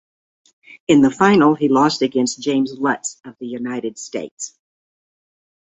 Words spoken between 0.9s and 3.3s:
the final he lost against James Lutz